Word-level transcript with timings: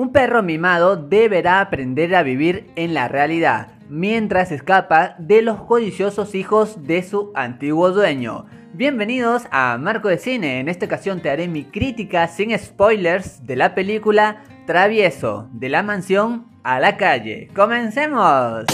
Un 0.00 0.12
perro 0.12 0.42
mimado 0.42 0.96
deberá 0.96 1.60
aprender 1.60 2.16
a 2.16 2.22
vivir 2.22 2.70
en 2.74 2.94
la 2.94 3.06
realidad, 3.06 3.68
mientras 3.90 4.50
escapa 4.50 5.14
de 5.18 5.42
los 5.42 5.60
codiciosos 5.64 6.34
hijos 6.34 6.86
de 6.86 7.02
su 7.02 7.32
antiguo 7.34 7.90
dueño. 7.90 8.46
Bienvenidos 8.72 9.42
a 9.50 9.76
Marco 9.76 10.08
de 10.08 10.16
Cine, 10.16 10.58
en 10.58 10.70
esta 10.70 10.86
ocasión 10.86 11.20
te 11.20 11.28
haré 11.28 11.48
mi 11.48 11.64
crítica 11.64 12.28
sin 12.28 12.58
spoilers 12.58 13.46
de 13.46 13.56
la 13.56 13.74
película 13.74 14.42
Travieso, 14.66 15.50
de 15.52 15.68
la 15.68 15.82
mansión 15.82 16.46
a 16.62 16.80
la 16.80 16.96
calle. 16.96 17.50
¡Comencemos! 17.54 18.64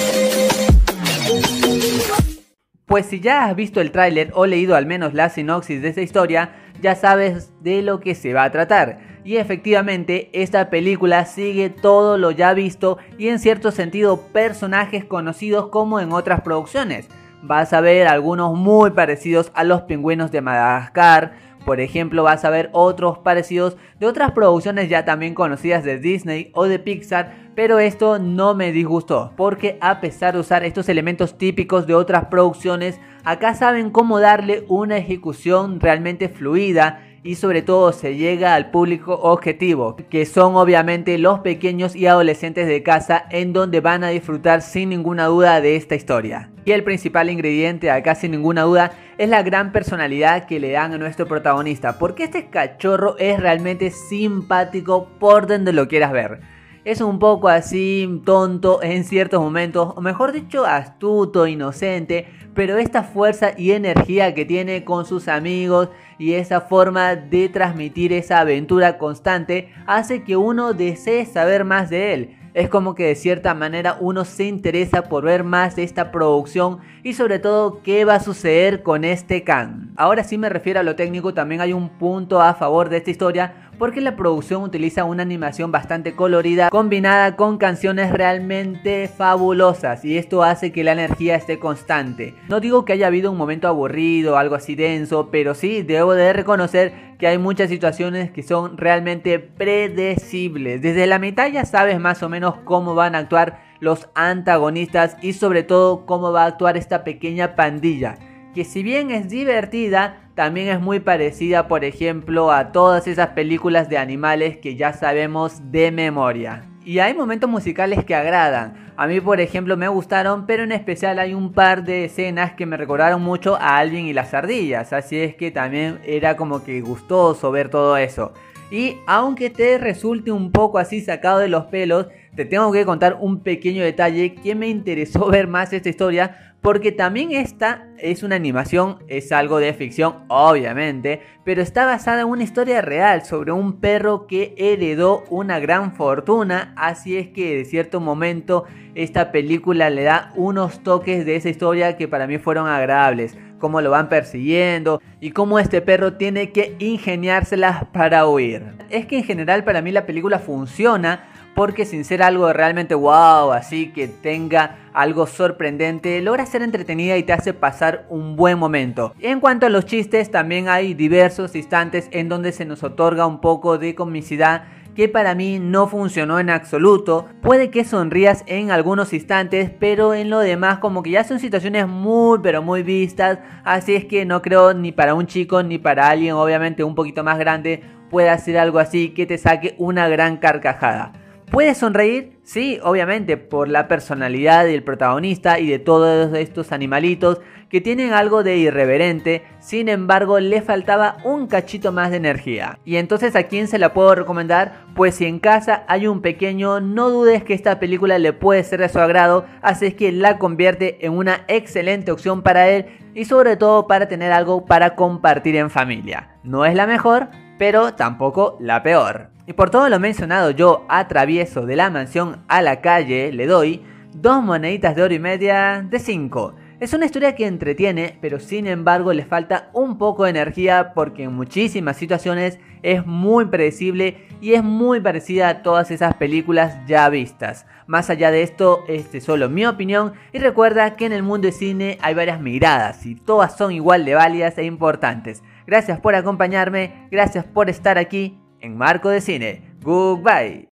Pues 2.86 3.06
si 3.06 3.18
ya 3.18 3.46
has 3.46 3.56
visto 3.56 3.80
el 3.80 3.90
tráiler 3.90 4.30
o 4.34 4.46
leído 4.46 4.76
al 4.76 4.86
menos 4.86 5.12
la 5.12 5.28
sinopsis 5.28 5.82
de 5.82 5.88
esta 5.88 6.02
historia, 6.02 6.52
ya 6.80 6.94
sabes 6.94 7.52
de 7.60 7.82
lo 7.82 7.98
que 7.98 8.14
se 8.14 8.32
va 8.32 8.44
a 8.44 8.52
tratar. 8.52 9.00
Y 9.24 9.38
efectivamente, 9.38 10.30
esta 10.32 10.70
película 10.70 11.24
sigue 11.24 11.68
todo 11.68 12.16
lo 12.16 12.30
ya 12.30 12.54
visto 12.54 12.98
y 13.18 13.26
en 13.26 13.40
cierto 13.40 13.72
sentido 13.72 14.28
personajes 14.32 15.04
conocidos 15.04 15.66
como 15.70 15.98
en 15.98 16.12
otras 16.12 16.42
producciones. 16.42 17.08
Vas 17.42 17.72
a 17.72 17.80
ver 17.80 18.06
algunos 18.06 18.54
muy 18.56 18.92
parecidos 18.92 19.50
a 19.54 19.64
los 19.64 19.82
pingüinos 19.82 20.30
de 20.30 20.42
Madagascar, 20.42 21.32
por 21.66 21.80
ejemplo, 21.80 22.22
vas 22.22 22.44
a 22.44 22.50
ver 22.50 22.70
otros 22.72 23.18
parecidos 23.18 23.76
de 23.98 24.06
otras 24.06 24.30
producciones 24.30 24.88
ya 24.88 25.04
también 25.04 25.34
conocidas 25.34 25.82
de 25.82 25.98
Disney 25.98 26.52
o 26.54 26.66
de 26.66 26.78
Pixar, 26.78 27.50
pero 27.56 27.80
esto 27.80 28.20
no 28.20 28.54
me 28.54 28.70
disgustó, 28.70 29.32
porque 29.36 29.76
a 29.80 30.00
pesar 30.00 30.34
de 30.34 30.40
usar 30.40 30.64
estos 30.64 30.88
elementos 30.88 31.36
típicos 31.36 31.88
de 31.88 31.94
otras 31.94 32.26
producciones, 32.26 33.00
acá 33.24 33.54
saben 33.54 33.90
cómo 33.90 34.20
darle 34.20 34.64
una 34.68 34.96
ejecución 34.96 35.80
realmente 35.80 36.28
fluida 36.28 37.02
y 37.26 37.34
sobre 37.34 37.62
todo 37.62 37.92
se 37.92 38.14
llega 38.14 38.54
al 38.54 38.70
público 38.70 39.14
objetivo, 39.14 39.96
que 40.08 40.24
son 40.24 40.54
obviamente 40.54 41.18
los 41.18 41.40
pequeños 41.40 41.96
y 41.96 42.06
adolescentes 42.06 42.68
de 42.68 42.82
casa 42.82 43.26
en 43.30 43.52
donde 43.52 43.80
van 43.80 44.04
a 44.04 44.08
disfrutar 44.08 44.62
sin 44.62 44.90
ninguna 44.90 45.26
duda 45.26 45.60
de 45.60 45.76
esta 45.76 45.96
historia. 45.96 46.50
Y 46.64 46.72
el 46.72 46.84
principal 46.84 47.28
ingrediente 47.28 47.90
acá 47.90 48.14
sin 48.14 48.30
ninguna 48.30 48.62
duda 48.62 48.92
es 49.18 49.28
la 49.28 49.42
gran 49.42 49.72
personalidad 49.72 50.46
que 50.46 50.60
le 50.60 50.72
dan 50.72 50.92
a 50.92 50.98
nuestro 50.98 51.26
protagonista, 51.26 51.98
porque 51.98 52.24
este 52.24 52.46
cachorro 52.46 53.16
es 53.18 53.40
realmente 53.40 53.90
simpático 53.90 55.08
por 55.18 55.46
donde 55.46 55.72
lo 55.72 55.88
quieras 55.88 56.12
ver. 56.12 56.55
Es 56.86 57.00
un 57.00 57.18
poco 57.18 57.48
así 57.48 58.22
tonto 58.24 58.80
en 58.80 59.02
ciertos 59.02 59.40
momentos, 59.40 59.92
o 59.96 60.00
mejor 60.00 60.30
dicho 60.30 60.64
astuto, 60.64 61.48
inocente, 61.48 62.28
pero 62.54 62.78
esta 62.78 63.02
fuerza 63.02 63.50
y 63.58 63.72
energía 63.72 64.34
que 64.34 64.44
tiene 64.44 64.84
con 64.84 65.04
sus 65.04 65.26
amigos 65.26 65.88
y 66.16 66.34
esa 66.34 66.60
forma 66.60 67.16
de 67.16 67.48
transmitir 67.48 68.12
esa 68.12 68.38
aventura 68.38 68.98
constante 68.98 69.74
hace 69.88 70.22
que 70.22 70.36
uno 70.36 70.74
desee 70.74 71.26
saber 71.26 71.64
más 71.64 71.90
de 71.90 72.14
él. 72.14 72.36
Es 72.54 72.68
como 72.68 72.94
que 72.94 73.06
de 73.06 73.16
cierta 73.16 73.52
manera 73.52 73.98
uno 74.00 74.24
se 74.24 74.44
interesa 74.44 75.08
por 75.08 75.24
ver 75.24 75.42
más 75.42 75.74
de 75.74 75.82
esta 75.82 76.12
producción 76.12 76.78
y 77.02 77.14
sobre 77.14 77.40
todo 77.40 77.82
qué 77.82 78.04
va 78.04 78.14
a 78.14 78.20
suceder 78.20 78.84
con 78.84 79.04
este 79.04 79.42
Khan. 79.42 79.92
Ahora 79.96 80.22
sí 80.22 80.38
me 80.38 80.48
refiero 80.48 80.78
a 80.78 80.84
lo 80.84 80.94
técnico, 80.94 81.34
también 81.34 81.60
hay 81.60 81.72
un 81.72 81.88
punto 81.88 82.40
a 82.40 82.54
favor 82.54 82.88
de 82.88 82.98
esta 82.98 83.10
historia 83.10 83.70
porque 83.78 84.00
la 84.00 84.16
producción 84.16 84.62
utiliza 84.62 85.04
una 85.04 85.22
animación 85.22 85.72
bastante 85.72 86.14
colorida 86.14 86.70
combinada 86.70 87.36
con 87.36 87.58
canciones 87.58 88.12
realmente 88.12 89.08
fabulosas 89.08 90.04
y 90.04 90.16
esto 90.16 90.42
hace 90.42 90.72
que 90.72 90.84
la 90.84 90.92
energía 90.92 91.36
esté 91.36 91.58
constante. 91.58 92.34
No 92.48 92.60
digo 92.60 92.84
que 92.84 92.94
haya 92.94 93.06
habido 93.06 93.30
un 93.30 93.36
momento 93.38 93.68
aburrido, 93.68 94.38
algo 94.38 94.54
así 94.54 94.74
denso, 94.74 95.28
pero 95.30 95.54
sí 95.54 95.82
debo 95.82 96.14
de 96.14 96.32
reconocer 96.32 96.92
que 97.18 97.26
hay 97.26 97.38
muchas 97.38 97.70
situaciones 97.70 98.30
que 98.30 98.42
son 98.42 98.76
realmente 98.76 99.38
predecibles. 99.38 100.82
Desde 100.82 101.06
la 101.06 101.18
mitad 101.18 101.50
ya 101.50 101.64
sabes 101.64 102.00
más 102.00 102.22
o 102.22 102.28
menos 102.28 102.56
cómo 102.64 102.94
van 102.94 103.14
a 103.14 103.18
actuar 103.18 103.64
los 103.80 104.08
antagonistas 104.14 105.16
y 105.22 105.34
sobre 105.34 105.62
todo 105.62 106.06
cómo 106.06 106.32
va 106.32 106.44
a 106.44 106.46
actuar 106.46 106.76
esta 106.76 107.04
pequeña 107.04 107.56
pandilla 107.56 108.18
que 108.56 108.64
si 108.64 108.82
bien 108.82 109.10
es 109.10 109.28
divertida, 109.28 110.30
también 110.34 110.68
es 110.68 110.80
muy 110.80 110.98
parecida, 110.98 111.68
por 111.68 111.84
ejemplo, 111.84 112.50
a 112.50 112.72
todas 112.72 113.06
esas 113.06 113.28
películas 113.28 113.90
de 113.90 113.98
animales 113.98 114.56
que 114.56 114.76
ya 114.76 114.94
sabemos 114.94 115.70
de 115.70 115.92
memoria. 115.92 116.64
Y 116.82 117.00
hay 117.00 117.12
momentos 117.12 117.50
musicales 117.50 118.02
que 118.06 118.14
agradan. 118.14 118.92
A 118.96 119.06
mí, 119.06 119.20
por 119.20 119.42
ejemplo, 119.42 119.76
me 119.76 119.88
gustaron, 119.88 120.46
pero 120.46 120.62
en 120.62 120.72
especial 120.72 121.18
hay 121.18 121.34
un 121.34 121.52
par 121.52 121.84
de 121.84 122.06
escenas 122.06 122.54
que 122.54 122.64
me 122.64 122.78
recordaron 122.78 123.20
mucho 123.20 123.56
a 123.56 123.76
Alvin 123.76 124.06
y 124.06 124.14
las 124.14 124.32
ardillas. 124.32 124.94
Así 124.94 125.18
es 125.18 125.34
que 125.34 125.50
también 125.50 125.98
era 126.06 126.34
como 126.38 126.64
que 126.64 126.80
gustoso 126.80 127.50
ver 127.50 127.68
todo 127.68 127.98
eso. 127.98 128.32
Y 128.70 128.96
aunque 129.06 129.50
te 129.50 129.78
resulte 129.78 130.32
un 130.32 130.50
poco 130.50 130.78
así 130.78 131.00
sacado 131.00 131.38
de 131.38 131.48
los 131.48 131.66
pelos, 131.66 132.06
te 132.34 132.44
tengo 132.44 132.72
que 132.72 132.84
contar 132.84 133.16
un 133.20 133.40
pequeño 133.40 133.82
detalle 133.82 134.34
que 134.34 134.54
me 134.54 134.68
interesó 134.68 135.26
ver 135.30 135.46
más 135.46 135.72
esta 135.72 135.88
historia 135.88 136.46
porque 136.66 136.90
también 136.90 137.30
esta 137.30 137.86
es 137.96 138.24
una 138.24 138.34
animación, 138.34 138.98
es 139.06 139.30
algo 139.30 139.58
de 139.58 139.72
ficción, 139.72 140.24
obviamente, 140.26 141.20
pero 141.44 141.62
está 141.62 141.86
basada 141.86 142.22
en 142.22 142.26
una 142.26 142.42
historia 142.42 142.80
real 142.80 143.24
sobre 143.24 143.52
un 143.52 143.78
perro 143.78 144.26
que 144.26 144.52
heredó 144.58 145.22
una 145.30 145.60
gran 145.60 145.94
fortuna, 145.94 146.74
así 146.76 147.16
es 147.16 147.28
que 147.28 147.56
de 147.58 147.64
cierto 147.66 148.00
momento 148.00 148.64
esta 148.96 149.30
película 149.30 149.90
le 149.90 150.02
da 150.02 150.32
unos 150.34 150.82
toques 150.82 151.24
de 151.24 151.36
esa 151.36 151.50
historia 151.50 151.96
que 151.96 152.08
para 152.08 152.26
mí 152.26 152.38
fueron 152.38 152.66
agradables, 152.66 153.38
cómo 153.58 153.80
lo 153.80 153.90
van 153.90 154.08
persiguiendo 154.08 155.00
y 155.20 155.30
cómo 155.30 155.58
este 155.58 155.80
perro 155.80 156.14
tiene 156.14 156.52
que 156.52 156.76
ingeniárselas 156.78 157.84
para 157.86 158.26
huir. 158.26 158.64
Es 158.90 159.06
que 159.06 159.18
en 159.18 159.24
general 159.24 159.64
para 159.64 159.82
mí 159.82 159.92
la 159.92 160.06
película 160.06 160.38
funciona 160.38 161.24
porque 161.56 161.86
sin 161.86 162.04
ser 162.04 162.22
algo 162.22 162.52
realmente 162.52 162.94
wow, 162.94 163.50
así 163.52 163.90
que 163.90 164.08
tenga 164.08 164.76
algo 164.92 165.26
sorprendente, 165.26 166.20
logra 166.20 166.44
ser 166.44 166.62
entretenida 166.62 167.16
y 167.16 167.22
te 167.22 167.32
hace 167.32 167.54
pasar 167.54 168.04
un 168.10 168.36
buen 168.36 168.58
momento. 168.58 169.14
En 169.20 169.40
cuanto 169.40 169.64
a 169.64 169.70
los 169.70 169.86
chistes, 169.86 170.30
también 170.30 170.68
hay 170.68 170.92
diversos 170.92 171.56
instantes 171.56 172.08
en 172.12 172.28
donde 172.28 172.52
se 172.52 172.66
nos 172.66 172.82
otorga 172.82 173.26
un 173.26 173.40
poco 173.40 173.78
de 173.78 173.94
comicidad 173.94 174.64
que 174.96 175.08
para 175.08 175.34
mí 175.34 175.58
no 175.60 175.86
funcionó 175.86 176.40
en 176.40 176.50
absoluto. 176.50 177.26
Puede 177.42 177.70
que 177.70 177.84
sonrías 177.84 178.42
en 178.46 178.70
algunos 178.70 179.12
instantes, 179.12 179.70
pero 179.78 180.14
en 180.14 180.30
lo 180.30 180.40
demás 180.40 180.78
como 180.78 181.02
que 181.02 181.10
ya 181.10 181.22
son 181.22 181.38
situaciones 181.38 181.86
muy 181.86 182.40
pero 182.42 182.62
muy 182.62 182.82
vistas, 182.82 183.38
así 183.62 183.94
es 183.94 184.06
que 184.06 184.24
no 184.24 184.42
creo 184.42 184.72
ni 184.72 184.92
para 184.92 185.14
un 185.14 185.26
chico 185.26 185.62
ni 185.62 185.78
para 185.78 186.08
alguien 186.08 186.34
obviamente 186.34 186.82
un 186.82 186.94
poquito 186.94 187.22
más 187.22 187.38
grande 187.38 187.82
pueda 188.10 188.32
hacer 188.32 188.56
algo 188.56 188.78
así 188.78 189.10
que 189.10 189.26
te 189.26 189.36
saque 189.36 189.74
una 189.78 190.08
gran 190.08 190.38
carcajada. 190.38 191.12
¿Puedes 191.50 191.78
sonreír? 191.78 192.38
Sí, 192.42 192.80
obviamente, 192.82 193.36
por 193.36 193.68
la 193.68 193.86
personalidad 193.86 194.64
del 194.64 194.82
protagonista 194.82 195.60
y 195.60 195.68
de 195.68 195.78
todos 195.78 196.34
estos 196.34 196.72
animalitos 196.72 197.40
que 197.68 197.80
tienen 197.80 198.12
algo 198.12 198.42
de 198.42 198.56
irreverente, 198.56 199.44
sin 199.60 199.88
embargo 199.88 200.40
le 200.40 200.60
faltaba 200.60 201.18
un 201.24 201.46
cachito 201.46 201.92
más 201.92 202.10
de 202.10 202.16
energía. 202.16 202.78
Y 202.84 202.96
entonces 202.96 203.36
a 203.36 203.44
quién 203.44 203.68
se 203.68 203.78
la 203.78 203.92
puedo 203.92 204.14
recomendar? 204.14 204.84
Pues 204.94 205.14
si 205.14 205.26
en 205.26 205.38
casa 205.38 205.84
hay 205.86 206.08
un 206.08 206.20
pequeño, 206.20 206.80
no 206.80 207.10
dudes 207.10 207.44
que 207.44 207.54
esta 207.54 207.78
película 207.78 208.18
le 208.18 208.32
puede 208.32 208.64
ser 208.64 208.80
de 208.80 208.88
su 208.88 208.98
agrado, 208.98 209.46
así 209.62 209.86
es 209.86 209.94
que 209.94 210.12
la 210.12 210.38
convierte 210.38 211.06
en 211.06 211.12
una 211.12 211.44
excelente 211.48 212.10
opción 212.10 212.42
para 212.42 212.68
él 212.68 212.86
y 213.14 213.24
sobre 213.24 213.56
todo 213.56 213.86
para 213.86 214.08
tener 214.08 214.32
algo 214.32 214.66
para 214.66 214.94
compartir 214.96 215.56
en 215.56 215.70
familia. 215.70 216.36
No 216.42 216.64
es 216.64 216.74
la 216.74 216.86
mejor, 216.86 217.28
pero 217.58 217.94
tampoco 217.94 218.56
la 218.60 218.82
peor. 218.82 219.35
Y 219.46 219.52
por 219.52 219.70
todo 219.70 219.88
lo 219.88 220.00
mencionado 220.00 220.50
yo 220.50 220.84
atravieso 220.88 221.66
de 221.66 221.76
la 221.76 221.88
mansión 221.88 222.42
a 222.48 222.62
la 222.62 222.80
calle, 222.80 223.32
le 223.32 223.46
doy 223.46 223.80
dos 224.12 224.42
moneditas 224.42 224.96
de 224.96 225.02
oro 225.02 225.14
y 225.14 225.20
media 225.20 225.86
de 225.88 226.00
5. 226.00 226.54
Es 226.80 226.92
una 226.92 227.06
historia 227.06 227.34
que 227.36 227.46
entretiene, 227.46 228.18
pero 228.20 228.40
sin 228.40 228.66
embargo 228.66 229.12
le 229.12 229.24
falta 229.24 229.70
un 229.72 229.98
poco 229.98 230.24
de 230.24 230.30
energía 230.30 230.92
porque 230.94 231.22
en 231.22 231.32
muchísimas 231.32 231.96
situaciones 231.96 232.58
es 232.82 233.06
muy 233.06 233.46
predecible 233.46 234.26
y 234.40 234.54
es 234.54 234.64
muy 234.64 235.00
parecida 235.00 235.48
a 235.48 235.62
todas 235.62 235.90
esas 235.90 236.14
películas 236.16 236.76
ya 236.86 237.08
vistas. 237.08 237.66
Más 237.86 238.10
allá 238.10 238.32
de 238.32 238.42
esto, 238.42 238.84
este 238.88 239.18
es 239.18 239.24
solo 239.24 239.48
mi 239.48 239.64
opinión 239.64 240.12
y 240.32 240.38
recuerda 240.38 240.96
que 240.96 241.06
en 241.06 241.12
el 241.12 241.22
mundo 241.22 241.46
de 241.46 241.52
cine 241.52 241.98
hay 242.02 242.14
varias 242.14 242.40
miradas 242.40 243.06
y 243.06 243.14
todas 243.14 243.56
son 243.56 243.70
igual 243.70 244.04
de 244.04 244.14
válidas 244.14 244.58
e 244.58 244.64
importantes. 244.64 245.42
Gracias 245.66 246.00
por 246.00 246.14
acompañarme, 246.16 247.08
gracias 247.10 247.44
por 247.44 247.70
estar 247.70 247.96
aquí 247.96 248.38
en 248.66 248.76
Marco 248.76 249.08
de 249.08 249.20
Cine. 249.20 249.62
Goodbye. 249.82 250.64